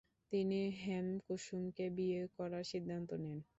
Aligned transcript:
তিনি 0.31 0.59
হেমকুসুমকে 0.81 1.85
বিয়ে 1.97 2.21
করার 2.37 2.63
সিদ্ধান্ত 2.71 3.09
নেন। 3.23 3.39